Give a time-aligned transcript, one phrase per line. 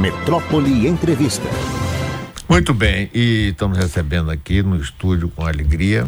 [0.00, 1.46] Metrópole Entrevista.
[2.48, 6.06] Muito bem, e estamos recebendo aqui no estúdio com alegria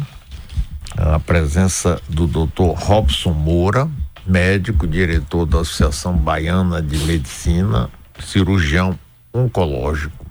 [0.97, 2.73] a presença do Dr.
[2.75, 3.87] Robson Moura,
[4.25, 7.87] médico, diretor da Associação Baiana de Medicina,
[8.19, 8.97] cirurgião
[9.31, 10.25] oncológico.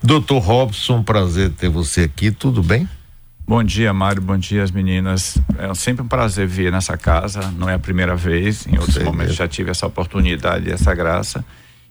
[0.00, 2.88] Doutor Robson, prazer ter você aqui, tudo bem?
[3.44, 4.22] Bom dia, Mário.
[4.22, 5.36] Bom dia, as meninas.
[5.58, 7.52] É sempre um prazer vir nessa casa.
[7.58, 8.66] Não é a primeira vez.
[8.68, 9.36] Em outros Sei momentos mesmo.
[9.38, 11.44] já tive essa oportunidade e essa graça.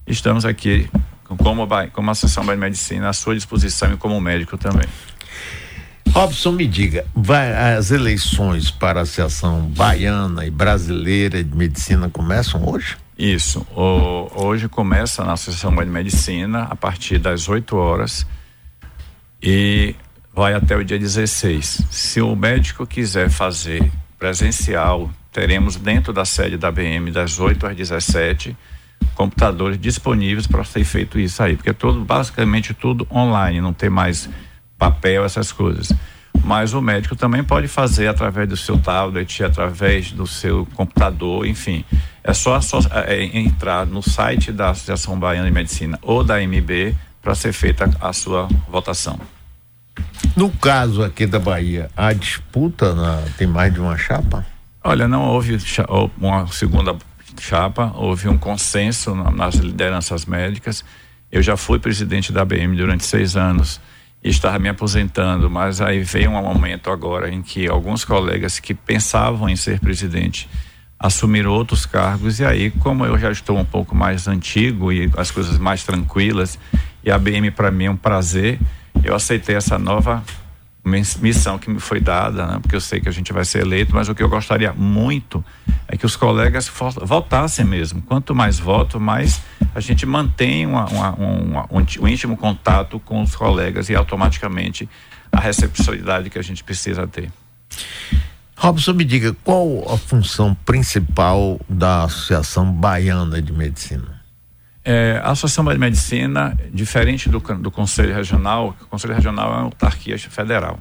[0.05, 0.89] Estamos aqui
[1.23, 4.87] como, como Associação de Medicina à sua disposição e como médico também.
[6.11, 12.67] Robson, me diga, vai, as eleições para a Associação Baiana e Brasileira de Medicina começam
[12.67, 12.97] hoje?
[13.17, 13.65] Isso.
[13.75, 18.27] O, hoje começa na Associação de Medicina a partir das 8 horas
[19.41, 19.95] e
[20.35, 21.85] vai até o dia 16.
[21.89, 27.75] Se o médico quiser fazer presencial, teremos dentro da sede da BM das 8 às
[27.75, 28.55] 17
[29.13, 33.89] computadores disponíveis para ser feito isso aí, porque é tudo basicamente tudo online, não tem
[33.89, 34.29] mais
[34.77, 35.91] papel essas coisas.
[36.43, 41.85] Mas o médico também pode fazer através do seu tablet, através do seu computador, enfim.
[42.21, 46.95] É só, só é, entrar no site da Associação Baiana de Medicina ou da MB
[47.21, 49.17] para ser feita a sua votação.
[50.35, 54.45] No caso aqui da Bahia, a disputa na, tem mais de uma chapa?
[54.83, 55.57] Olha, não houve
[56.19, 56.93] uma segunda
[57.41, 60.83] chapa, houve um consenso nas lideranças médicas.
[61.31, 63.79] Eu já fui presidente da BM durante seis anos
[64.23, 68.73] e estava me aposentando, mas aí veio um momento agora em que alguns colegas que
[68.73, 70.49] pensavam em ser presidente
[70.97, 75.29] assumiram outros cargos e aí, como eu já estou um pouco mais antigo e as
[75.31, 76.57] coisas mais tranquilas,
[77.03, 78.57] e a BM para mim é um prazer,
[79.03, 80.23] eu aceitei essa nova
[80.85, 82.59] missão que me foi dada, né?
[82.61, 85.43] porque eu sei que a gente vai ser eleito, mas o que eu gostaria muito
[85.87, 86.69] é que os colegas
[87.03, 88.01] votassem mesmo.
[88.01, 89.41] Quanto mais voto, mais
[89.73, 94.89] a gente mantém uma, uma, uma, um, um íntimo contato com os colegas e automaticamente
[95.31, 97.31] a receptividade que a gente precisa ter.
[98.55, 104.22] Robson, me diga, qual a função principal da Associação Baiana de Medicina?
[104.85, 109.63] É, a Associação de Medicina, diferente do, do Conselho Regional, o Conselho Regional é uma
[109.63, 110.77] autarquia federal.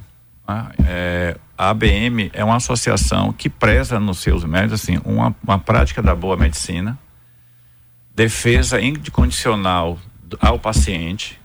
[0.47, 0.71] Né?
[0.85, 6.01] É, a ABM é uma associação que preza nos seus médicos assim, uma, uma prática
[6.01, 6.99] da boa medicina,
[8.13, 9.97] defesa incondicional
[10.41, 11.39] ao paciente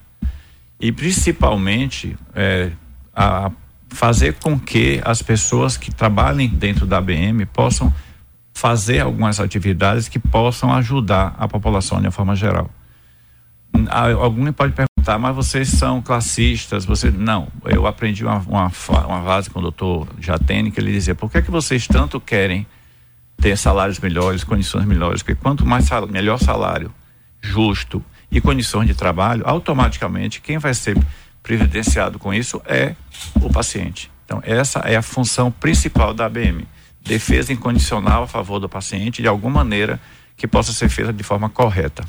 [0.80, 2.72] e principalmente é,
[3.14, 3.50] a
[3.90, 7.92] fazer com que as pessoas que trabalhem dentro da ABM possam
[8.58, 12.68] fazer algumas atividades que possam ajudar a população de uma forma geral.
[13.88, 16.84] Alguém pode perguntar, mas vocês são classistas?
[16.84, 17.46] Você não?
[17.64, 18.72] Eu aprendi uma, uma,
[19.06, 22.18] uma frase com o doutor Jatene que ele dizia: por que, é que vocês tanto
[22.18, 22.66] querem
[23.40, 25.22] ter salários melhores, condições melhores?
[25.22, 26.92] Porque quanto mais salário, melhor salário,
[27.40, 30.98] justo e condições de trabalho, automaticamente quem vai ser
[31.44, 32.96] previdenciado com isso é
[33.40, 34.10] o paciente.
[34.24, 36.66] Então, essa é a função principal da ABM
[37.08, 39.98] defesa incondicional a favor do paciente de alguma maneira
[40.36, 42.04] que possa ser feita de forma correta.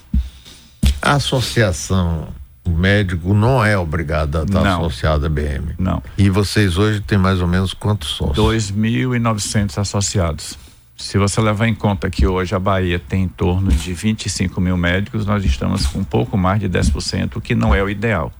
[1.01, 2.27] A associação
[2.67, 5.73] médico não é obrigada a estar não, associada à BM.
[5.79, 6.03] Não.
[6.17, 8.71] E vocês hoje têm mais ou menos quantos sócios?
[8.71, 10.57] 2.900 associados.
[10.95, 14.75] Se você levar em conta que hoje a Bahia tem em torno de 25 mil
[14.75, 18.31] médicos, nós estamos com um pouco mais de 10%, o que não é o ideal.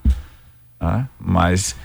[0.78, 1.08] Tá?
[1.20, 1.76] Mas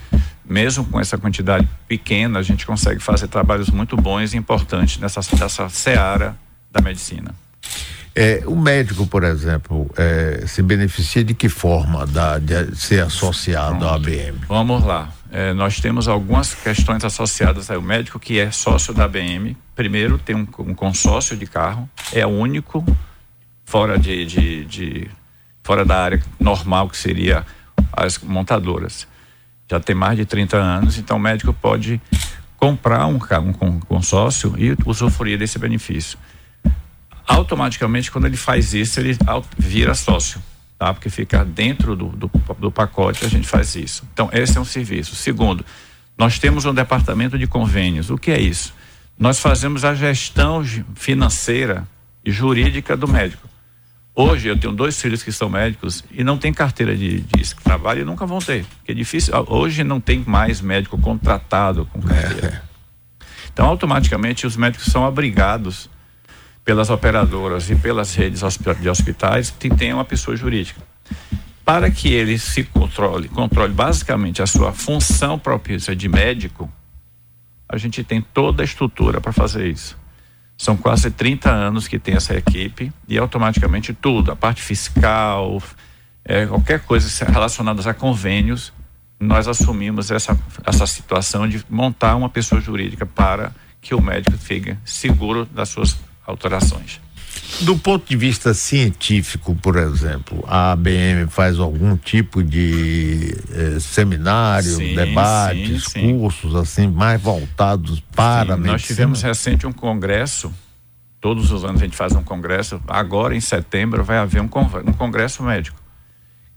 [0.44, 5.20] mesmo com essa quantidade pequena, a gente consegue fazer trabalhos muito bons e importantes nessa,
[5.38, 6.36] nessa seara
[6.70, 7.34] da medicina.
[8.16, 13.78] É, o médico, por exemplo, é, se beneficia de que forma da, de ser associado
[13.78, 13.88] Pronto.
[13.88, 14.38] à ABM?
[14.46, 15.12] Vamos lá.
[15.32, 19.56] É, nós temos algumas questões associadas ao médico que é sócio da ABM.
[19.74, 22.84] Primeiro, tem um, um consórcio de carro, é o único
[23.64, 25.10] fora de, de, de
[25.64, 27.44] fora da área normal que seria
[27.92, 29.08] as montadoras
[29.70, 32.00] já tem mais de 30 anos, então o médico pode
[32.56, 33.18] comprar um,
[33.60, 36.18] um consórcio e usufruir desse benefício.
[37.26, 39.16] Automaticamente, quando ele faz isso, ele
[39.56, 40.42] vira sócio,
[40.78, 40.92] tá?
[40.92, 44.06] Porque fica dentro do, do, do pacote, a gente faz isso.
[44.12, 45.14] Então, esse é um serviço.
[45.14, 45.64] Segundo,
[46.16, 48.10] nós temos um departamento de convênios.
[48.10, 48.74] O que é isso?
[49.18, 50.62] Nós fazemos a gestão
[50.94, 51.86] financeira
[52.24, 53.48] e jurídica do médico.
[54.16, 58.02] Hoje eu tenho dois filhos que são médicos e não tem carteira de, de trabalho
[58.02, 58.64] e nunca vão ter.
[58.64, 59.34] Porque é difícil.
[59.48, 62.62] Hoje não tem mais médico contratado com carteira.
[62.70, 62.74] É.
[63.52, 65.90] Então, automaticamente, os médicos são obrigados
[66.64, 68.42] pelas operadoras e pelas redes
[68.80, 70.80] de hospitais que tenham uma pessoa jurídica.
[71.64, 76.70] Para que ele se controle, controle basicamente a sua função propícia de médico,
[77.68, 79.96] a gente tem toda a estrutura para fazer isso.
[80.64, 85.62] São quase 30 anos que tem essa equipe e automaticamente tudo, a parte fiscal,
[86.24, 88.72] é, qualquer coisa relacionada a convênios,
[89.20, 90.34] nós assumimos essa,
[90.64, 95.98] essa situação de montar uma pessoa jurídica para que o médico fique seguro das suas
[96.26, 96.98] alterações.
[97.60, 104.76] Do ponto de vista científico, por exemplo, a ABM faz algum tipo de eh, seminário,
[104.76, 106.18] sim, debates, sim, sim.
[106.18, 108.72] cursos assim mais voltados para a medicina?
[108.72, 110.52] Nós tivemos recente um congresso.
[111.20, 112.80] Todos os anos a gente faz um congresso.
[112.88, 114.50] Agora em setembro vai haver um,
[114.86, 115.80] um congresso médico.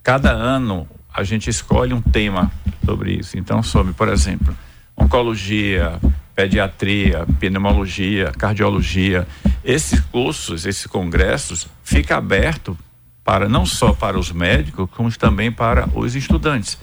[0.02, 2.50] Cada ano a gente escolhe um tema
[2.84, 3.38] sobre isso.
[3.38, 4.56] Então, sobre, por exemplo,
[4.96, 5.98] oncologia,
[6.34, 9.26] pediatria, pneumologia, cardiologia.
[9.68, 12.74] Esses cursos, esses congressos, fica aberto
[13.22, 16.78] para não só para os médicos, como também para os estudantes.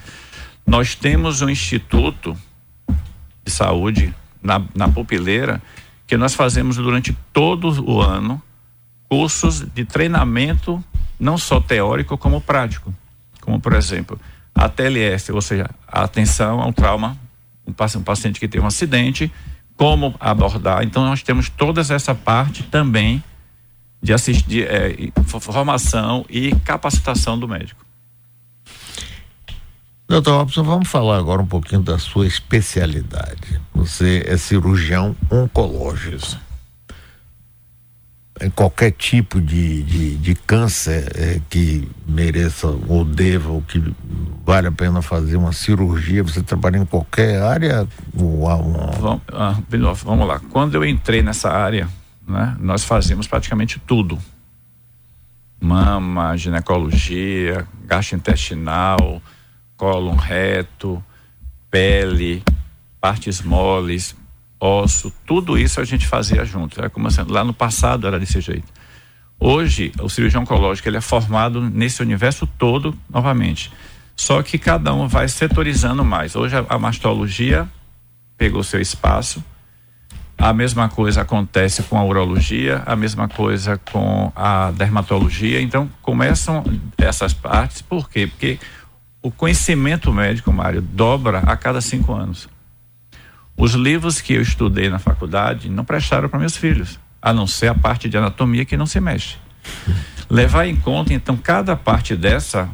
[0.67, 2.37] Nós temos um instituto
[3.43, 5.59] de saúde na, na pupileira
[6.05, 8.39] que nós fazemos durante todo o ano
[9.09, 10.83] cursos de treinamento
[11.19, 12.93] não só teórico como prático,
[13.41, 14.19] como por exemplo
[14.53, 17.17] a TLS, ou seja, a atenção ao trauma
[17.67, 19.31] um paciente que tem um acidente,
[19.75, 20.83] como abordar.
[20.83, 23.23] Então nós temos toda essa parte também
[24.01, 27.83] de assistir, é, formação e capacitação do médico.
[30.07, 33.59] Doutor Robson, vamos falar agora um pouquinho da sua especialidade.
[33.73, 36.45] Você é cirurgião oncológico
[38.41, 43.81] em qualquer tipo de, de, de câncer é, que mereça ou deva ou que
[44.45, 47.87] vale a pena fazer uma cirurgia, você trabalha em qualquer área?
[48.15, 48.91] Ou uma...
[48.91, 49.57] vamos, ah,
[50.03, 50.39] vamos lá.
[50.51, 51.89] Quando eu entrei nessa área,
[52.27, 54.19] né, nós fazíamos praticamente tudo.
[55.59, 59.19] Mama, ginecologia, gastrointestinal,
[59.75, 61.03] cólon reto,
[61.71, 62.43] pele,
[63.01, 64.15] partes moles,
[64.59, 66.79] osso, tudo isso a gente fazia junto.
[66.79, 68.71] Era como assim, lá no passado era desse jeito.
[69.39, 73.71] Hoje, o cirurgião oncológico ele é formado nesse universo todo novamente.
[74.15, 76.35] Só que cada um vai setorizando mais.
[76.35, 77.67] Hoje a, a mastologia
[78.37, 79.43] pegou seu espaço.
[80.37, 85.61] A mesma coisa acontece com a urologia, a mesma coisa com a dermatologia.
[85.61, 86.63] Então, começam
[86.97, 88.27] essas partes, por quê?
[88.27, 88.59] Porque
[89.21, 92.49] o conhecimento médico, Mário, dobra a cada cinco anos.
[93.57, 97.67] Os livros que eu estudei na faculdade não prestaram para meus filhos, a não ser
[97.67, 99.37] a parte de anatomia que não se mexe.
[100.29, 102.69] Levar em conta, então, cada parte dessa,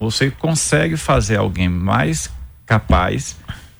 [0.00, 2.32] você consegue fazer alguém mais
[2.64, 3.36] capaz,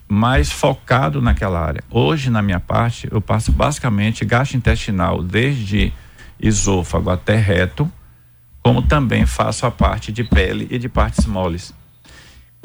[0.06, 1.82] mais focado naquela área.
[1.90, 5.90] Hoje, na minha parte, eu passo basicamente gastrointestinal, desde
[6.38, 7.90] esôfago até reto,
[8.62, 11.72] como também faço a parte de pele e de partes moles.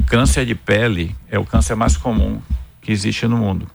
[0.05, 2.41] Câncer de pele é o câncer mais comum
[2.81, 3.67] que existe no mundo.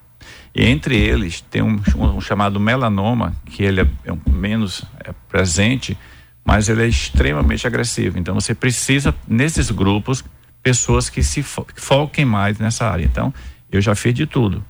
[0.55, 5.97] E entre eles tem um, um chamado melanoma, que ele é, é menos é, presente,
[6.45, 8.19] mas ele é extremamente agressivo.
[8.19, 10.25] Então você precisa, nesses grupos,
[10.63, 13.05] pessoas que se fo que foquem mais nessa área.
[13.05, 13.33] Então,
[13.71, 14.65] eu já fiz de tudo.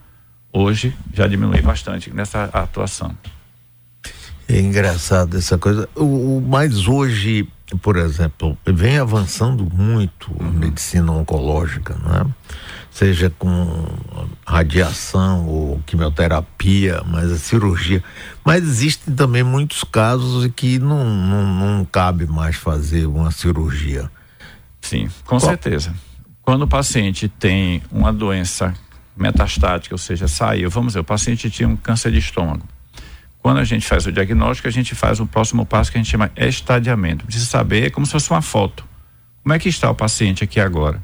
[0.53, 3.17] Hoje já diminui bastante nessa atuação.
[4.49, 5.89] É engraçado essa coisa.
[5.95, 7.49] O, o mas hoje,
[7.81, 10.51] por exemplo, vem avançando muito a uhum.
[10.51, 12.27] medicina oncológica, não é?
[13.01, 13.87] Seja com
[14.47, 18.05] radiação ou quimioterapia, mas a cirurgia.
[18.45, 24.11] Mas existem também muitos casos em que não, não, não cabe mais fazer uma cirurgia.
[24.83, 25.41] Sim, com Qual?
[25.41, 25.95] certeza.
[26.43, 28.75] Quando o paciente tem uma doença
[29.17, 32.69] metastática, ou seja, saiu, vamos dizer, o paciente tinha um câncer de estômago.
[33.39, 36.11] Quando a gente faz o diagnóstico, a gente faz o próximo passo que a gente
[36.11, 37.25] chama estadiamento.
[37.25, 38.85] Precisa saber como se fosse uma foto.
[39.43, 41.01] Como é que está o paciente aqui agora?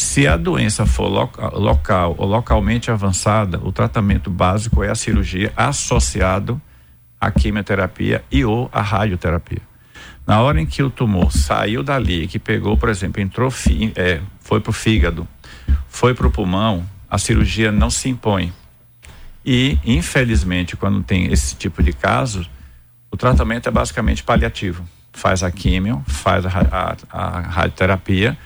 [0.00, 6.58] Se a doença for local ou localmente avançada, o tratamento básico é a cirurgia associado
[7.20, 9.60] à quimioterapia e ou à radioterapia.
[10.26, 13.52] Na hora em que o tumor saiu dali, que pegou, por exemplo, entrou,
[13.94, 15.28] é, foi para o fígado,
[15.86, 18.50] foi para o pulmão, a cirurgia não se impõe.
[19.44, 22.48] E, infelizmente, quando tem esse tipo de casos,
[23.10, 24.82] o tratamento é basicamente paliativo.
[25.12, 28.38] Faz a químio, faz a, a, a radioterapia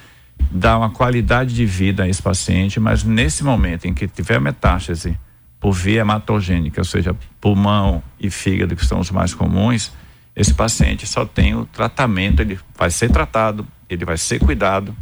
[0.51, 5.19] dar uma qualidade de vida a esse paciente, mas nesse momento em que tiver metástase
[5.59, 9.93] por via hematogênica, ou seja, pulmão e fígado, que são os mais comuns,
[10.37, 14.95] esse paciente só tem o tratamento, ele vai ser tratado, ele vai ser cuidado.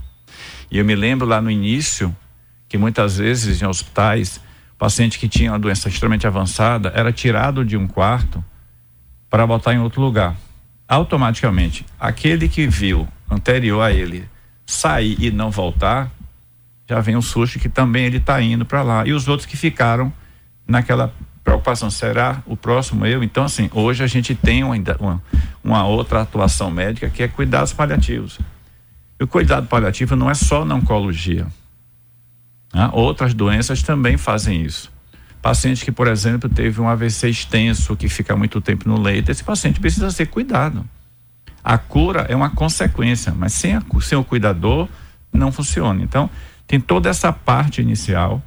[0.71, 2.15] E eu me lembro lá no início
[2.69, 4.41] que muitas vezes em hospitais,
[4.79, 8.45] paciente que tinha uma doença extremamente avançada era tirado de um quarto
[9.31, 10.37] para botar em outro lugar.
[10.89, 14.29] Automaticamente, aquele que viu anterior a ele
[14.73, 16.11] sair e não voltar,
[16.89, 19.07] já vem um susto que também ele está indo para lá.
[19.07, 20.13] E os outros que ficaram
[20.67, 21.13] naquela
[21.45, 23.23] preocupação, será o próximo eu?
[23.23, 25.23] Então, assim, hoje a gente tem uma,
[25.63, 28.39] uma, outra atuação médica que é cuidados paliativos.
[29.21, 31.47] o cuidado paliativo não é só na oncologia.
[32.73, 32.89] Né?
[32.93, 34.91] Outras doenças também fazem isso.
[35.41, 39.43] Paciente que, por exemplo, teve um AVC extenso, que fica muito tempo no leito, esse
[39.43, 40.85] paciente precisa ser cuidado.
[41.65, 44.89] A cura é uma consequência, mas sem, a, sem o cuidador
[45.33, 46.03] não funciona.
[46.03, 46.29] Então,
[46.67, 48.43] tem toda essa parte inicial.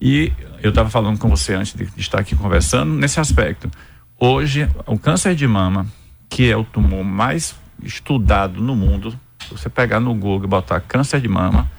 [0.00, 3.70] E eu estava falando com você antes de estar aqui conversando nesse aspecto.
[4.18, 5.86] Hoje, o câncer de mama,
[6.28, 9.18] que é o tumor mais estudado no mundo,
[9.50, 11.70] você pegar no Google e botar câncer de mama,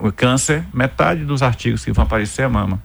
[0.00, 2.82] o câncer, metade dos artigos que vão aparecer é mama.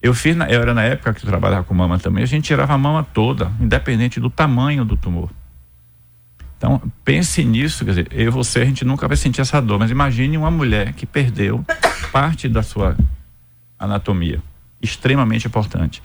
[0.00, 2.44] Eu fiz, na, eu era na época que eu trabalhava com mama também, a gente
[2.44, 5.30] tirava a mama toda, independente do tamanho do tumor.
[6.58, 9.78] Então, pense nisso, quer dizer, eu e você, a gente nunca vai sentir essa dor,
[9.78, 11.64] mas imagine uma mulher que perdeu
[12.10, 12.96] parte da sua
[13.78, 14.42] anatomia,
[14.82, 16.02] extremamente importante.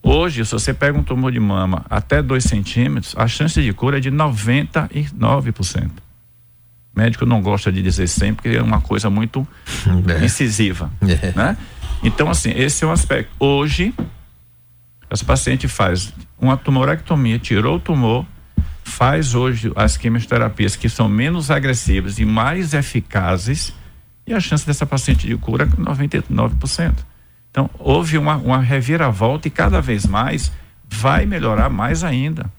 [0.00, 3.96] Hoje, se você pega um tumor de mama até 2 centímetros, a chance de cura
[3.96, 5.88] é de 99%.
[5.88, 5.90] O
[6.94, 9.46] médico não gosta de dizer sempre, porque é uma coisa muito
[10.20, 10.24] é.
[10.24, 10.88] incisiva.
[11.02, 11.32] É.
[11.36, 11.56] Né?
[12.04, 13.32] Então, assim, esse é um aspecto.
[13.40, 13.92] Hoje,
[15.10, 18.24] esse paciente faz uma tumorectomia, tirou o tumor,
[18.86, 23.74] faz hoje as quimioterapias que são menos agressivas e mais eficazes,
[24.24, 26.94] e a chance dessa paciente de cura é 99%.
[27.50, 30.52] Então, houve uma, uma reviravolta e cada vez mais
[30.88, 32.50] vai melhorar mais ainda.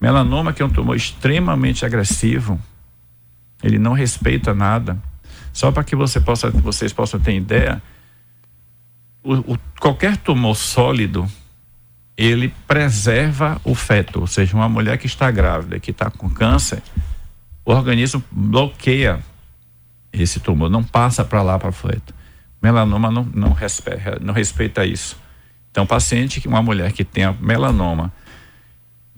[0.00, 2.60] Melanoma, que é um tumor extremamente agressivo,
[3.62, 4.98] ele não respeita nada.
[5.52, 7.80] Só para que você possa, vocês possam ter ideia,
[9.22, 11.28] o, o, qualquer tumor sólido,
[12.24, 16.82] ele preserva o feto, ou seja, uma mulher que está grávida, que está com câncer,
[17.64, 19.20] o organismo bloqueia
[20.12, 22.14] esse tumor, não passa para lá para o feto.
[22.62, 25.16] Melanoma não, não, respeita, não respeita isso.
[25.70, 28.12] Então, paciente, uma mulher que tenha melanoma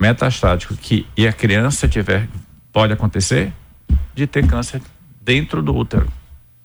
[0.00, 2.28] metastático que, e a criança tiver,
[2.72, 3.52] pode acontecer
[4.14, 4.80] de ter câncer
[5.20, 6.10] dentro do útero.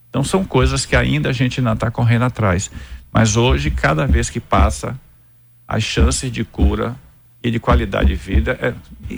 [0.10, 2.72] Então, são coisas que ainda a gente não está correndo atrás.
[3.12, 4.98] Mas hoje, cada vez que passa,
[5.70, 6.96] as chances de cura
[7.44, 8.74] e de qualidade de vida é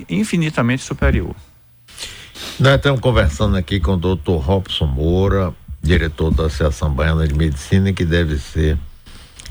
[0.10, 1.34] infinitamente superior.
[2.60, 4.34] Nós estamos conversando aqui com o Dr.
[4.34, 8.78] Robson Moura, diretor da Associação Baiana de Medicina, que deve ser.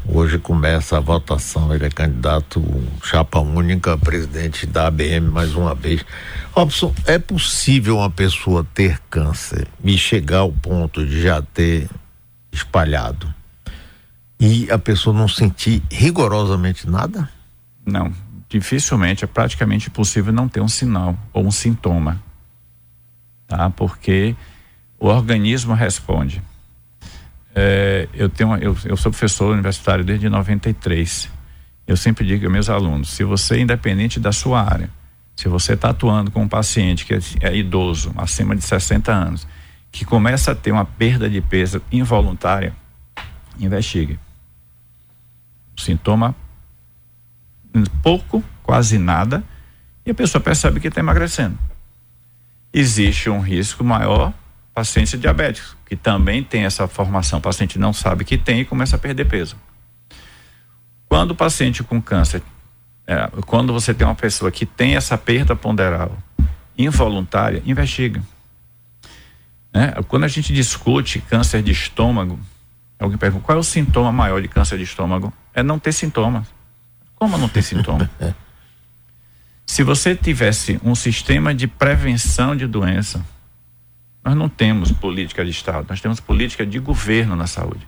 [0.06, 2.62] Hoje começa a votação, ele é candidato
[3.02, 6.04] chapa única, presidente da ABM mais uma vez.
[6.52, 11.88] Robson, é possível uma pessoa ter câncer e chegar ao ponto de já ter
[12.52, 13.39] espalhado
[14.40, 17.28] e a pessoa não sentir rigorosamente nada?
[17.84, 18.10] Não,
[18.48, 22.22] dificilmente, é praticamente impossível não ter um sinal ou um sintoma,
[23.46, 23.68] tá?
[23.68, 24.34] Porque
[24.98, 26.42] o organismo responde.
[27.54, 31.28] É, eu, tenho, eu, eu sou professor universitário desde 93.
[31.86, 34.88] Eu sempre digo aos meus alunos: se você, independente da sua área,
[35.36, 39.46] se você está atuando com um paciente que é, é idoso, acima de 60 anos,
[39.92, 42.72] que começa a ter uma perda de peso involuntária,
[43.58, 44.18] investigue.
[45.80, 46.34] Sintoma
[48.02, 49.44] pouco, quase nada,
[50.04, 51.58] e a pessoa percebe que está emagrecendo.
[52.72, 54.32] Existe um risco maior
[54.74, 57.38] pacientes diabéticos, que também tem essa formação.
[57.38, 59.56] O paciente não sabe que tem e começa a perder peso.
[61.08, 62.42] Quando o paciente com câncer,
[63.06, 66.16] é, quando você tem uma pessoa que tem essa perda ponderal
[66.78, 68.22] involuntária, investiga.
[69.72, 69.92] Né?
[70.08, 72.38] Quando a gente discute câncer de estômago,
[72.98, 75.32] alguém pergunta qual é o sintoma maior de câncer de estômago?
[75.54, 76.46] É não ter sintomas.
[77.14, 78.10] Como não ter sintoma?
[79.66, 83.24] Se você tivesse um sistema de prevenção de doença,
[84.24, 87.86] nós não temos política de Estado, nós temos política de governo na saúde.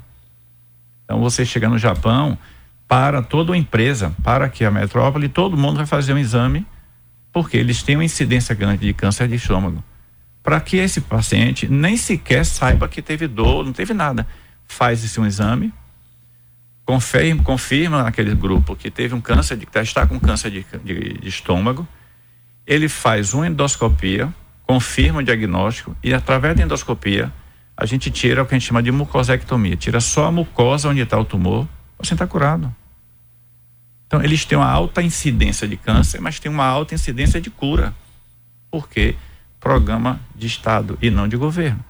[1.05, 2.39] Então você chega no Japão,
[2.87, 6.67] para toda a empresa, para que a metrópole, todo mundo vai fazer um exame,
[7.33, 9.83] porque eles têm uma incidência grande de câncer de estômago.
[10.43, 14.27] Para que esse paciente nem sequer saiba que teve dor, não teve nada.
[14.69, 15.73] Faz esse um exame,
[16.85, 21.29] confirma, confirma naquele grupo que teve um câncer, de, está com câncer de, de, de
[21.29, 21.87] estômago,
[22.67, 24.33] ele faz uma endoscopia,
[24.67, 27.33] confirma o diagnóstico e através da endoscopia
[27.77, 31.01] a gente tira o que a gente chama de mucosectomia, tira só a mucosa onde
[31.01, 31.67] está o tumor,
[31.99, 32.75] paciente está curado.
[34.07, 37.95] Então eles têm uma alta incidência de câncer, mas tem uma alta incidência de cura,
[38.71, 39.17] porque
[39.59, 41.83] programa de Estado e não de governo.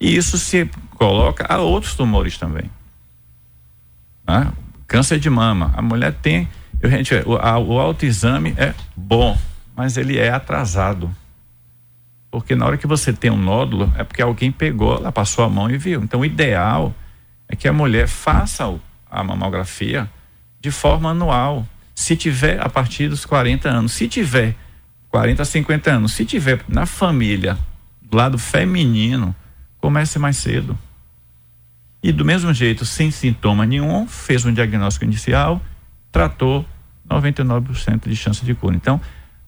[0.00, 2.68] E isso se coloca a outros tumores também.
[4.32, 4.50] Né?
[4.86, 6.48] Câncer de mama, a mulher tem,
[6.80, 9.36] eu, gente, o, a, o autoexame é bom,
[9.76, 11.14] mas ele é atrasado.
[12.30, 15.50] Porque na hora que você tem um nódulo, é porque alguém pegou, ela passou a
[15.50, 16.02] mão e viu.
[16.02, 16.94] Então, o ideal
[17.46, 18.74] é que a mulher faça
[19.10, 20.08] a mamografia
[20.58, 21.66] de forma anual.
[21.94, 24.56] Se tiver a partir dos 40 anos, se tiver
[25.10, 27.58] 40 a 50 anos, se tiver na família
[28.10, 29.34] lado feminino,
[29.78, 30.78] comece mais cedo.
[32.02, 35.62] E do mesmo jeito, sem sintoma nenhum, fez um diagnóstico inicial,
[36.10, 36.66] tratou
[37.08, 38.74] 99% de chance de cura.
[38.74, 39.00] Então,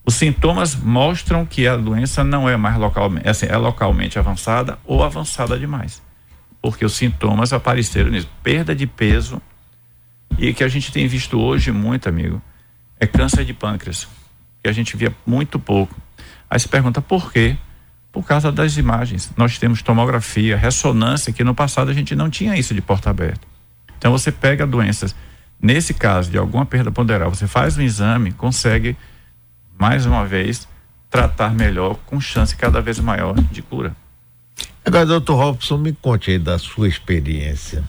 [0.06, 5.02] os sintomas mostram que a doença não é mais localmente, assim, é localmente avançada ou
[5.02, 6.02] avançada demais.
[6.60, 8.28] Porque os sintomas apareceram nisso.
[8.42, 9.40] Perda de peso
[10.38, 12.40] e que a gente tem visto hoje muito, amigo,
[13.00, 14.06] é câncer de pâncreas,
[14.62, 15.94] que a gente via muito pouco.
[16.48, 17.56] Aí se pergunta por quê?
[18.14, 19.30] Por causa das imagens.
[19.36, 23.46] Nós temos tomografia, ressonância, que no passado a gente não tinha isso de porta aberta.
[23.98, 25.14] Então você pega doenças,
[25.60, 28.96] nesse caso de alguma perda ponderal, você faz um exame, consegue
[29.76, 30.68] mais uma vez,
[31.10, 33.94] tratar melhor, com chance cada vez maior de cura.
[34.84, 37.82] Agora, doutor Robson, me conte aí da sua experiência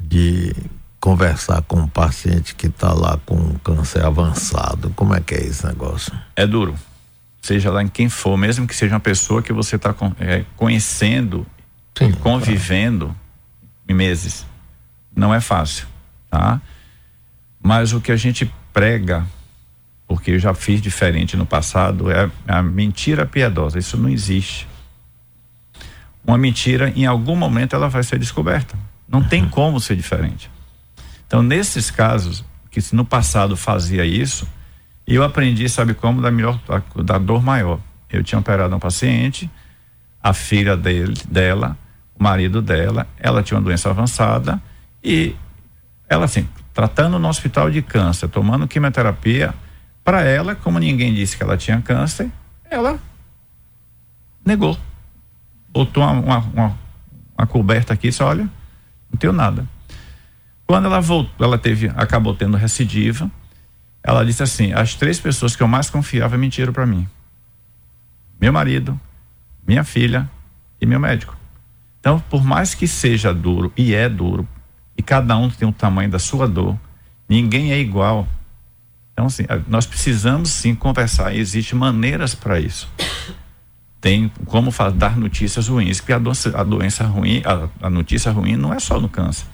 [0.00, 0.52] de
[0.98, 4.90] conversar com um paciente que está lá com câncer avançado.
[4.96, 6.12] Como é que é esse negócio?
[6.34, 6.74] É duro.
[7.48, 11.46] Seja lá em quem for, mesmo que seja uma pessoa que você está é, conhecendo,
[11.96, 13.20] Sim, convivendo claro.
[13.88, 14.46] em meses.
[15.16, 15.86] Não é fácil,
[16.30, 16.60] tá?
[17.60, 19.26] Mas o que a gente prega
[20.08, 23.78] porque eu já fiz diferente no passado, é a mentira piedosa.
[23.78, 24.66] Isso não existe.
[26.26, 28.74] Uma mentira, em algum momento, ela vai ser descoberta.
[29.06, 29.50] Não tem uhum.
[29.50, 30.50] como ser diferente.
[31.26, 34.48] Então, nesses casos, que no passado fazia isso,
[35.14, 36.60] eu aprendi, sabe como, da, melhor,
[37.04, 37.80] da dor maior.
[38.10, 39.50] Eu tinha operado um paciente,
[40.22, 41.76] a filha dele, dela,
[42.18, 44.60] o marido dela, ela tinha uma doença avançada
[45.02, 45.34] e
[46.08, 49.54] ela, assim, tratando no hospital de câncer, tomando quimioterapia,
[50.04, 52.30] para ela, como ninguém disse que ela tinha câncer,
[52.70, 52.98] ela
[54.44, 54.76] negou.
[55.70, 56.78] Botou uma, uma, uma,
[57.36, 58.48] uma coberta aqui e disse: olha,
[59.10, 59.66] não tenho nada.
[60.66, 63.30] Quando ela voltou, ela teve, acabou tendo recidiva.
[64.02, 67.08] Ela disse assim: as três pessoas que eu mais confiava mentiram para mim:
[68.40, 68.98] meu marido,
[69.66, 70.28] minha filha
[70.80, 71.36] e meu médico.
[72.00, 74.46] Então, por mais que seja duro, e é duro,
[74.96, 76.78] e cada um tem o tamanho da sua dor,
[77.28, 78.26] ninguém é igual
[79.18, 82.88] então, assim, nós precisamos sim conversar e existem maneiras para isso.
[84.00, 88.54] Tem como dar notícias ruins, porque a doença, a doença ruim, a, a, notícia ruim
[88.54, 89.44] não é só no câncer.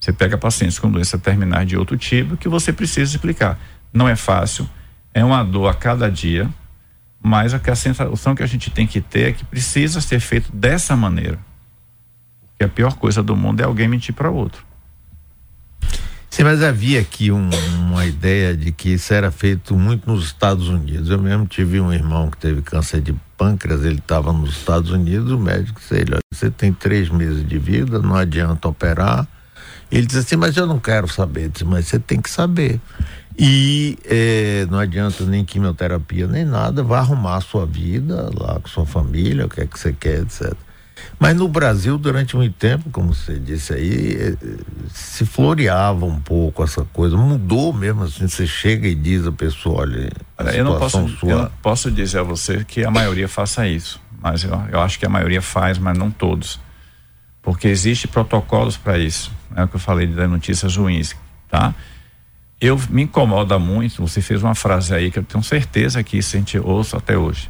[0.00, 3.58] Você pega pacientes com doença terminais de outro tipo que você precisa explicar.
[3.92, 4.68] Não é fácil,
[5.12, 6.48] é uma dor a cada dia,
[7.20, 10.52] mas a, a sensação que a gente tem que ter é que precisa ser feito
[10.52, 11.38] dessa maneira.
[12.50, 14.66] Porque a pior coisa do mundo é alguém mentir para outro.
[16.30, 17.48] Sim, mas havia aqui um,
[17.80, 21.10] uma ideia de que isso era feito muito nos Estados Unidos.
[21.10, 25.32] Eu mesmo tive um irmão que teve câncer de pâncreas, ele estava nos Estados Unidos,
[25.32, 29.26] o médico disse olha, você tem três meses de vida, não adianta operar.
[29.90, 31.48] Ele disse assim, mas eu não quero saber.
[31.48, 32.80] disse, mas você tem que saber.
[33.38, 38.68] E eh, não adianta nem quimioterapia nem nada, vai arrumar a sua vida lá com
[38.68, 40.54] sua família, o que é que você quer, etc.
[41.20, 44.36] Mas no Brasil, durante muito tempo, como você disse aí, eh,
[44.92, 47.16] se floreava um pouco essa coisa.
[47.16, 48.26] Mudou mesmo assim.
[48.26, 50.10] Você chega e diz a pessoa: olha,
[50.54, 51.30] eu, não posso, sua...
[51.30, 54.00] eu não posso dizer a você que a maioria faça isso.
[54.20, 56.58] Mas eu, eu acho que a maioria faz, mas não todos.
[57.50, 59.32] Porque existe protocolos para isso.
[59.56, 61.16] É o que eu falei de notícias ruins,
[61.48, 61.74] tá?
[62.60, 64.06] Eu me incomoda muito.
[64.06, 67.16] Você fez uma frase aí que eu tenho certeza que isso a gente ouça até
[67.16, 67.48] hoje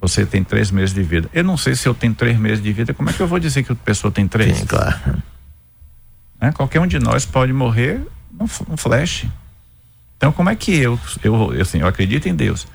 [0.00, 1.28] você tem três meses de vida.
[1.32, 3.38] Eu não sei se eu tenho três meses de vida, como é que eu vou
[3.38, 4.58] dizer que a pessoa tem três?
[4.58, 4.96] Sim, claro.
[6.40, 6.52] Né?
[6.52, 9.26] Qualquer um de nós pode morrer num, flash.
[10.16, 12.66] Então, como é que eu, eu, assim, eu acredito em Deus.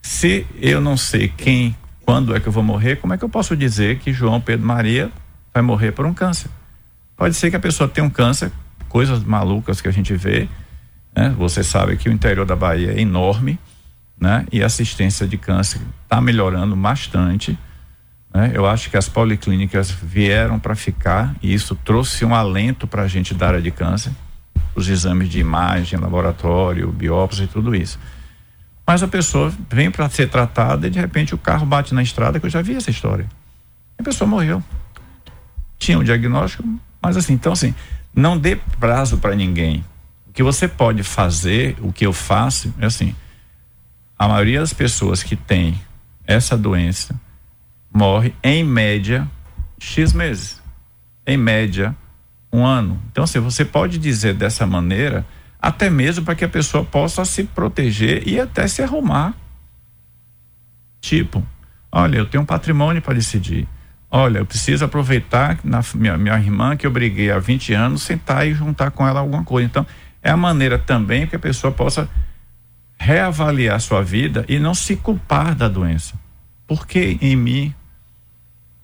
[0.00, 3.28] Se eu não sei quem, quando é que eu vou morrer, como é que eu
[3.28, 5.10] posso dizer que João Pedro Maria
[5.54, 6.50] vai morrer por um câncer?
[7.16, 8.50] Pode ser que a pessoa tenha um câncer,
[8.88, 10.48] coisas malucas que a gente vê,
[11.16, 11.32] né?
[11.38, 13.58] Você sabe que o interior da Bahia é enorme,
[14.20, 14.44] né?
[14.50, 17.56] E a assistência de câncer está melhorando bastante.
[18.32, 18.50] Né?
[18.52, 23.08] Eu acho que as policlínicas vieram para ficar e isso trouxe um alento para a
[23.08, 24.12] gente da área de câncer,
[24.74, 27.96] os exames de imagem, laboratório, biópsia e tudo isso.
[28.84, 32.40] Mas a pessoa vem para ser tratada e de repente o carro bate na estrada,
[32.40, 33.26] que eu já vi essa história.
[33.96, 34.62] A pessoa morreu.
[35.78, 36.64] Tinha um diagnóstico,
[37.02, 37.74] mas assim, então assim,
[38.14, 39.84] não dê prazo para ninguém.
[40.28, 43.14] O que você pode fazer, o que eu faço, é assim,
[44.18, 45.80] a maioria das pessoas que tem
[46.26, 47.18] essa doença
[47.92, 49.28] morre em média
[49.78, 50.62] X meses.
[51.26, 51.94] Em média,
[52.52, 53.00] um ano.
[53.10, 55.26] Então, assim, você pode dizer dessa maneira,
[55.60, 59.34] até mesmo para que a pessoa possa se proteger e até se arrumar.
[61.00, 61.46] Tipo,
[61.90, 63.66] olha, eu tenho um patrimônio para decidir.
[64.16, 68.46] Olha, eu preciso aproveitar na minha, minha irmã que eu briguei há 20 anos, sentar
[68.46, 69.66] e juntar com ela alguma coisa.
[69.66, 69.84] Então,
[70.22, 72.08] é a maneira também que a pessoa possa
[72.96, 76.14] reavaliar sua vida e não se culpar da doença.
[76.64, 77.74] Por que em mim?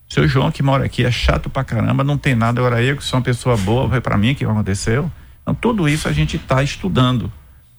[0.08, 3.04] Seu João que mora aqui é chato pra caramba, não tem nada, agora eu que
[3.04, 5.08] sou uma pessoa boa, foi para mim que aconteceu.
[5.42, 7.32] Então tudo isso a gente está estudando.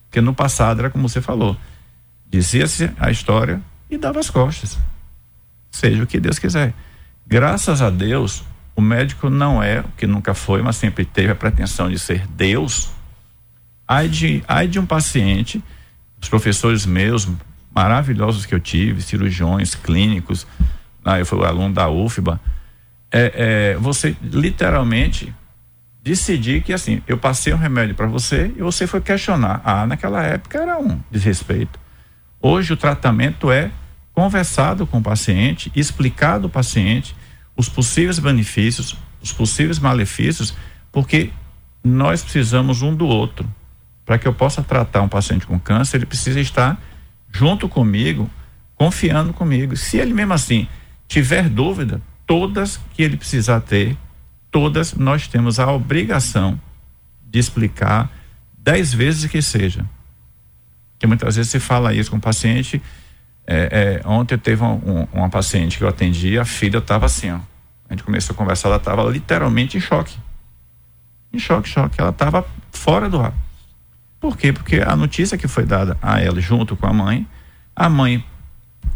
[0.07, 1.57] Porque no passado era como você falou.
[2.29, 4.79] Dizia-se a história e dava as costas.
[5.69, 6.73] Seja o que Deus quiser.
[7.25, 8.43] Graças a Deus,
[8.75, 12.25] o médico não é o que nunca foi, mas sempre teve a pretensão de ser
[12.27, 12.89] Deus.
[13.87, 15.63] Ai de, ai de um paciente,
[16.21, 17.27] os professores meus,
[17.73, 20.45] maravilhosos que eu tive, cirurgiões, clínicos,
[21.03, 22.39] ah, eu fui aluno da UFBA,
[23.11, 25.33] é, é, você literalmente
[26.03, 29.61] decidir que assim, eu passei um remédio para você e você foi questionar.
[29.63, 31.79] Ah, naquela época era um desrespeito.
[32.41, 33.71] Hoje o tratamento é
[34.13, 37.15] conversado com o paciente, explicado ao paciente
[37.55, 40.53] os possíveis benefícios, os possíveis malefícios,
[40.91, 41.31] porque
[41.83, 43.47] nós precisamos um do outro.
[44.05, 46.81] Para que eu possa tratar um paciente com câncer, ele precisa estar
[47.31, 48.29] junto comigo,
[48.75, 49.75] confiando comigo.
[49.77, 50.67] Se ele mesmo assim
[51.07, 53.97] tiver dúvida, todas que ele precisar ter,
[54.49, 56.59] todas nós temos a obrigação
[57.25, 58.11] de explicar
[58.57, 59.85] dez vezes que seja.
[60.99, 62.81] Que muitas vezes se fala isso com o paciente.
[63.45, 67.31] É, é, ontem teve um, um, uma paciente que eu atendi, a filha estava assim,
[67.31, 67.39] ó.
[67.89, 70.17] A gente começou a conversar, ela estava literalmente em choque.
[71.33, 71.99] Em choque, choque.
[71.99, 73.33] Ela estava fora do ar.
[74.19, 74.53] Por quê?
[74.53, 77.27] Porque a notícia que foi dada a ela junto com a mãe,
[77.75, 78.23] a mãe,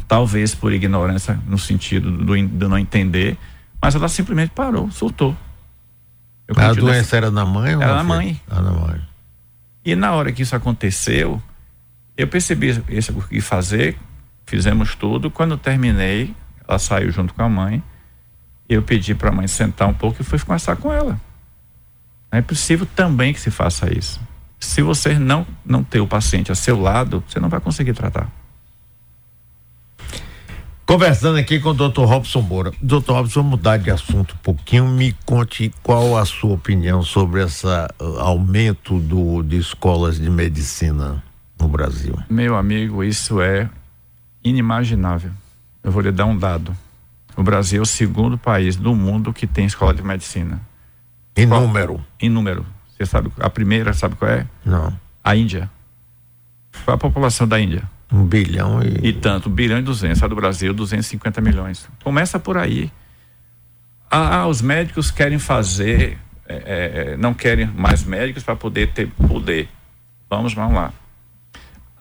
[0.07, 3.37] talvez por ignorância, no sentido do, do não entender,
[3.81, 5.35] mas ela simplesmente parou, surtou.
[6.55, 7.73] a doença era na mãe?
[7.73, 8.39] Era na mãe.
[8.49, 9.01] Era na mãe.
[9.83, 11.41] E na hora que isso aconteceu,
[12.15, 13.97] eu percebi isso o que fazer,
[14.45, 15.29] fizemos tudo.
[15.31, 16.33] Quando terminei,
[16.67, 17.83] ela saiu junto com a mãe.
[18.67, 21.19] Eu pedi para a mãe sentar um pouco e fui conversar com ela.
[22.31, 24.19] É possível também que se faça isso.
[24.59, 28.29] Se você não não ter o paciente a seu lado, você não vai conseguir tratar.
[30.85, 32.03] Conversando aqui com o Dr.
[32.03, 32.71] Robson Moura.
[32.79, 33.11] Dr.
[33.11, 34.87] Robson, vamos mudar de assunto um pouquinho.
[34.87, 41.23] Me conte qual a sua opinião sobre esse uh, aumento do, de escolas de medicina
[41.59, 42.15] no Brasil.
[42.29, 43.67] Meu amigo, isso é
[44.45, 45.31] inimaginável.
[45.83, 46.75] Eu vou lhe dar um dado.
[47.35, 50.61] O Brasil é o segundo país do mundo que tem escola de medicina.
[51.35, 51.61] Em qual?
[51.61, 52.05] número?
[52.19, 52.65] Em número.
[52.87, 54.47] Você sabe, a primeira, sabe qual é?
[54.63, 54.97] Não.
[55.21, 55.69] A Índia.
[56.85, 57.83] Qual a população da Índia?
[58.09, 59.09] Um bilhão e.
[59.09, 60.23] E tanto, um bilhão e duzentos.
[60.23, 61.89] A do Brasil, 250 milhões.
[62.03, 62.89] Começa por aí.
[64.09, 68.93] Ah, ah os médicos querem fazer, é, é, é não querem mais médicos para poder
[68.93, 69.67] ter poder.
[70.29, 70.93] Vamos, vamos lá.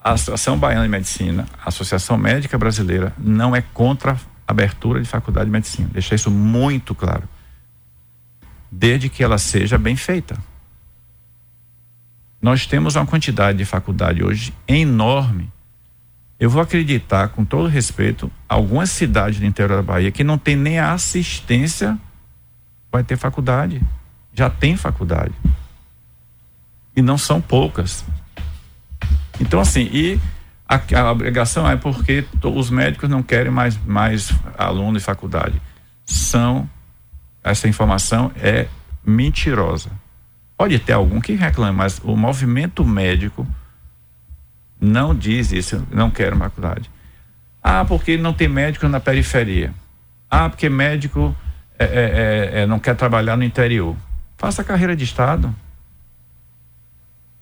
[0.04, 5.08] A Associação Baiana de Medicina, a Associação Médica Brasileira, não é contra a abertura de
[5.08, 5.88] faculdade de medicina.
[5.90, 7.26] Deixa isso muito claro.
[8.70, 10.36] Desde que ela seja bem feita.
[12.42, 15.50] Nós temos uma quantidade de faculdade hoje enorme
[16.38, 20.56] eu vou acreditar, com todo respeito, algumas cidades do interior da Bahia que não tem
[20.56, 21.98] nem a assistência,
[22.90, 23.80] vai ter faculdade.
[24.32, 25.32] Já tem faculdade.
[26.96, 28.04] E não são poucas.
[29.40, 30.20] Então, assim, e
[30.68, 35.60] a, a obrigação é porque os médicos não querem mais, mais alunos de faculdade.
[36.04, 36.68] São,
[37.42, 38.66] essa informação é
[39.04, 39.90] mentirosa.
[40.56, 43.46] Pode ter algum que reclame, mas o movimento médico
[44.80, 46.90] não diz isso, não quero faculdade.
[47.62, 49.72] Ah, porque não tem médico na periferia.
[50.30, 51.34] Ah, porque médico
[51.78, 53.96] é, é, é, é, não quer trabalhar no interior.
[54.36, 55.54] Faça carreira de Estado.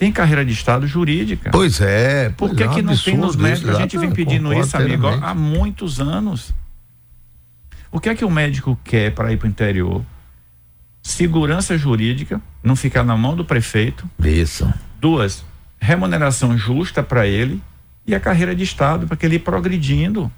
[0.02, 1.52] Tem carreira de Estado jurídica.
[1.52, 2.30] Pois é.
[2.30, 3.70] Por que, é que não tem nos médicos?
[3.70, 6.52] A gente vem pedindo isso, amigo, há muitos anos.
[7.88, 10.04] O que é que o médico quer para ir para o interior?
[11.04, 14.10] Segurança jurídica, não ficar na mão do prefeito.
[14.18, 14.68] Isso.
[15.00, 15.44] Duas,
[15.78, 17.62] remuneração justa para ele
[18.04, 20.32] e a carreira de Estado, para que ele ir progredindo.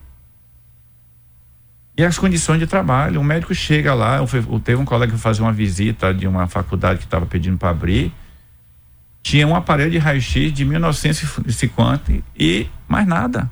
[1.97, 3.19] E as condições de trabalho.
[3.19, 6.99] O médico chega lá, eu, teve um colega que fazia uma visita de uma faculdade
[6.99, 8.13] que estava pedindo para abrir,
[9.25, 13.51] tinha um aparelho de raio-x de 1950 e mais nada.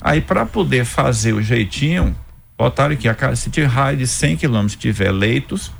[0.00, 2.16] Aí, para poder fazer o jeitinho,
[2.56, 5.70] botaram aqui, a, se tiver raio de 100 quilômetros, tiver leitos,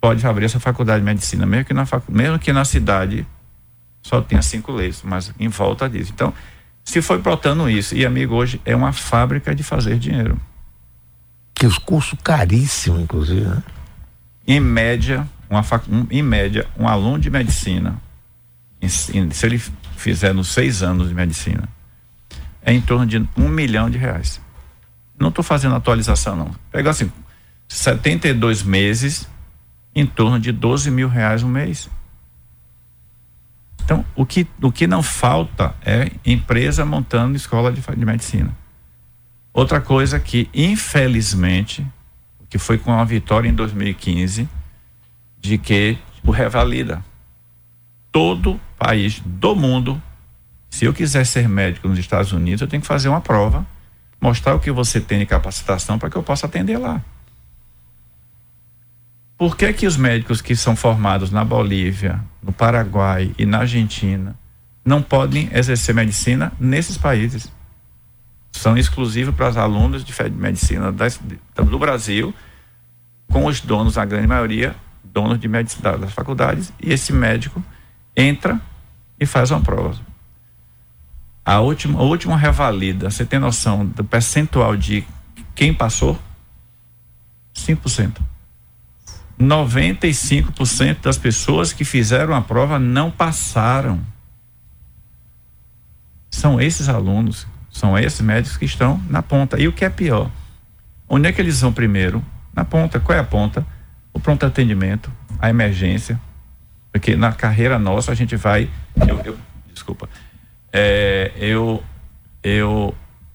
[0.00, 3.24] pode abrir essa faculdade de medicina, mesmo que na, mesmo que na cidade
[4.02, 6.10] só tinha cinco leitos, mas em volta disso.
[6.12, 6.34] Então,
[6.82, 10.36] se foi brotando isso, e amigo, hoje é uma fábrica de fazer dinheiro.
[11.54, 13.62] Que os cursos caríssimos, inclusive, né?
[14.48, 15.86] Em média, uma fac...
[15.90, 18.00] um, em média, um aluno de medicina,
[18.80, 19.58] em, em, se ele
[19.96, 21.68] fizer nos seis anos de medicina,
[22.62, 24.40] é em torno de um milhão de reais.
[25.18, 26.54] Não estou fazendo atualização, não.
[26.70, 27.10] Pega assim,
[27.68, 29.28] 72 meses,
[29.94, 31.90] em torno de 12 mil reais um mês.
[33.84, 38.56] Então, o que, o que não falta é empresa montando escola de, de medicina.
[39.52, 41.84] Outra coisa que, infelizmente,
[42.48, 44.48] que foi com a vitória em 2015,
[45.40, 47.04] de que o revalida.
[48.12, 50.00] Todo país do mundo,
[50.68, 53.66] se eu quiser ser médico nos Estados Unidos, eu tenho que fazer uma prova,
[54.20, 57.02] mostrar o que você tem de capacitação para que eu possa atender lá.
[59.38, 64.36] Por que que os médicos que são formados na Bolívia, no Paraguai e na Argentina
[64.84, 67.50] não podem exercer medicina nesses países?
[68.52, 72.34] São exclusivos para os alunos de medicina do Brasil,
[73.32, 74.76] com os donos, a grande maioria,
[75.12, 77.62] donos de medicina das faculdades, e esse médico
[78.16, 78.60] entra
[79.18, 79.98] e faz uma prova.
[81.44, 85.04] A última, a última revalida, você tem noção do percentual de
[85.54, 86.18] quem passou?
[87.54, 88.18] 5%.
[89.38, 94.00] 95% das pessoas que fizeram a prova não passaram.
[96.30, 99.58] São esses alunos, são esses médicos que estão na ponta.
[99.58, 100.30] E o que é pior?
[101.08, 102.24] Onde é que eles vão primeiro?
[102.54, 103.00] Na ponta.
[103.00, 103.66] Qual é a ponta?
[104.12, 106.20] O pronto atendimento, a emergência.
[106.92, 108.68] Porque na carreira nossa a gente vai.
[109.06, 109.38] Eu, eu,
[109.72, 110.08] desculpa.
[110.72, 111.82] É, eu,
[112.42, 112.94] eu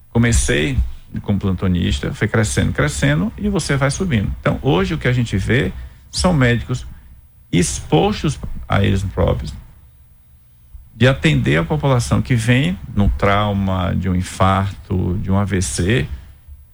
[0.10, 0.78] comecei
[1.22, 4.34] como plantonista, foi crescendo, crescendo e você vai subindo.
[4.40, 5.72] Então, hoje o que a gente vê
[6.12, 6.86] são médicos
[7.52, 9.54] expostos a eles próprios,
[10.96, 16.08] de atender a população que vem no trauma, de um infarto, de um AVC,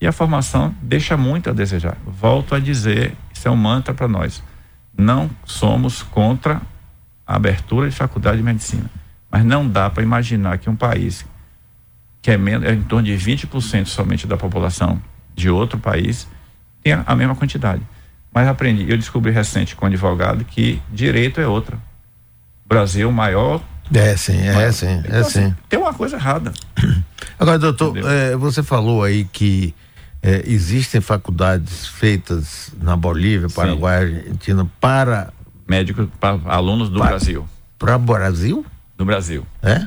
[0.00, 1.96] e a formação deixa muito a desejar.
[2.06, 4.40] Volto a dizer, isso é um mantra para nós.
[4.96, 6.62] Não somos contra
[7.26, 8.88] a abertura de faculdade de medicina,
[9.28, 11.26] mas não dá para imaginar que um país
[12.20, 15.02] que é, menos, é em torno de 20% somente da população
[15.34, 16.28] de outro país
[16.84, 17.82] tenha a mesma quantidade.
[18.32, 21.76] Mas aprendi, eu descobri recente com um advogado que direito é outra.
[22.64, 23.60] Brasil maior.
[23.92, 24.72] É sim, é maior.
[24.72, 25.44] sim, é então, é sim.
[25.46, 26.52] Assim, tem uma coisa errada.
[27.40, 29.74] Agora, doutor, é, você falou aí que
[30.22, 34.16] é, existem faculdades feitas na Bolívia, Paraguai, sim.
[34.16, 35.32] Argentina para
[35.66, 37.48] médicos, para alunos do para, Brasil.
[37.78, 38.66] Para o Brasil?
[38.96, 39.46] Do Brasil.
[39.62, 39.86] É?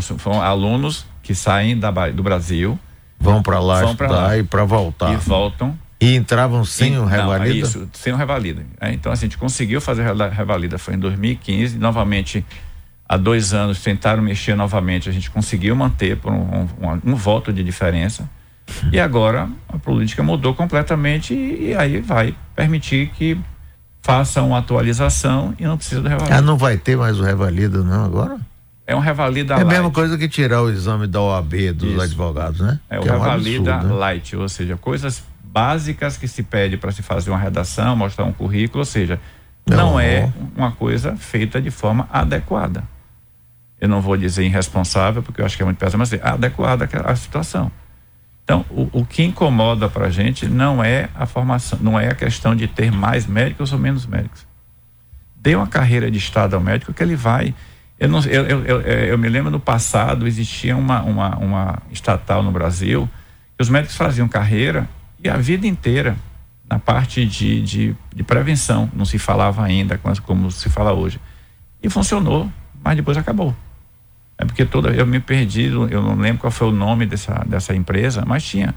[0.00, 2.78] São alunos que saem da, do Brasil.
[3.18, 5.12] Vão para lá vão estudar lá, e para voltar.
[5.12, 7.54] E voltam e entravam sem e, o revalida?
[7.54, 8.64] Não, isso, sem o revalida.
[8.80, 12.44] É, então, assim, a gente conseguiu fazer a revalida, foi em 2015, novamente,
[13.08, 17.52] há dois anos, tentaram mexer novamente, a gente conseguiu manter por um, um, um voto
[17.52, 18.28] de diferença.
[18.92, 23.38] E agora a política mudou completamente e, e, aí vai permitir que
[24.02, 26.36] faça uma atualização e não precisa do revalida.
[26.36, 28.38] Ah, não vai ter mais o revalida, não, agora?
[28.86, 29.66] É um revalida é light.
[29.66, 32.00] É a mesma coisa que tirar o exame da OAB dos Isso.
[32.02, 32.78] advogados, né?
[32.90, 34.00] É o que revalida é um absurdo, né?
[34.00, 38.32] light, ou seja, coisas básicas que se pede para se fazer uma redação, mostrar um
[38.32, 39.20] currículo, ou seja,
[39.66, 42.84] não, não é uma coisa feita de forma adequada.
[43.80, 46.88] Eu não vou dizer irresponsável, porque eu acho que é muito pesado, mas é adequada
[47.04, 47.70] à situação.
[48.44, 52.14] Então, o, o que incomoda para a gente não é a formação, não é a
[52.14, 54.46] questão de ter mais médicos ou menos médicos.
[55.34, 57.54] Dê uma carreira de Estado ao médico que ele vai.
[57.98, 62.42] Eu, não, eu, eu, eu, eu me lembro no passado, existia uma, uma, uma estatal
[62.42, 63.08] no Brasil,
[63.56, 64.86] que os médicos faziam carreira
[65.22, 66.16] e a vida inteira
[66.68, 68.90] na parte de, de, de prevenção.
[68.94, 71.18] Não se falava ainda como se fala hoje.
[71.82, 72.50] E funcionou,
[72.82, 73.56] mas depois acabou.
[74.36, 77.74] É porque toda eu me perdi, eu não lembro qual foi o nome dessa, dessa
[77.74, 78.74] empresa, mas tinha.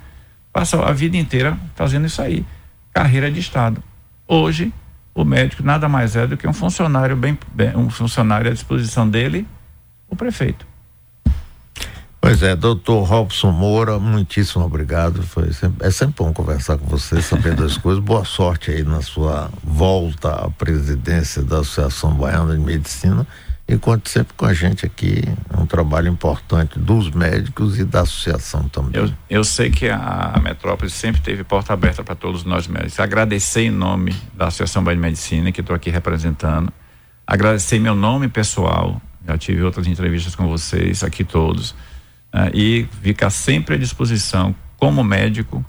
[0.53, 2.45] Passou a vida inteira fazendo isso aí.
[2.93, 3.83] Carreira de Estado.
[4.27, 4.73] Hoje,
[5.13, 9.09] o médico nada mais é do que um funcionário bem, bem um funcionário à disposição
[9.09, 9.47] dele,
[10.09, 10.65] o prefeito.
[12.19, 15.23] Pois é, doutor Robson Moura, muitíssimo obrigado.
[15.23, 18.03] Foi sempre, é sempre bom conversar com você, saber das coisas.
[18.03, 23.25] Boa sorte aí na sua volta à presidência da Associação Baiana de Medicina.
[23.67, 25.21] E conte sempre com a gente aqui.
[25.53, 29.01] É um trabalho importante dos médicos e da associação também.
[29.01, 32.97] Eu, eu sei que a, Metrópole sempre teve porta aberta para todos nós médicos.
[32.99, 36.71] Agradecer em nome da Associação Baiana de Medicina, que estou aqui representando.
[37.25, 39.01] Agradecer em meu nome pessoal.
[39.27, 41.71] Já tive outras entrevistas com vocês, aqui todos
[42.33, 45.65] uh, e ficar sempre à disposição como médico,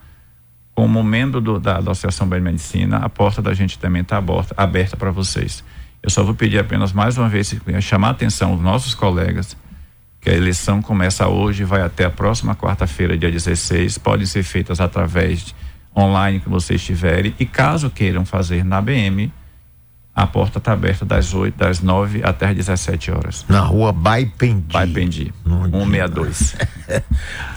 [0.73, 4.23] como membro do, da, da Associação Bem Medicina, a porta da gente também está
[4.57, 5.65] aberta para vocês.
[6.03, 9.57] Eu só vou pedir apenas mais uma vez, chamar a atenção os nossos colegas,
[10.21, 14.43] que a eleição começa hoje e vai até a próxima quarta-feira, dia 16, podem ser
[14.43, 15.55] feitas através de
[15.97, 19.33] online que vocês tiverem, e caso queiram fazer na BM,
[20.15, 23.45] a porta está aberta das 8, das 9 até as 17 horas.
[23.49, 24.73] Na rua Baipendi.
[24.73, 26.57] Baipendi, 162.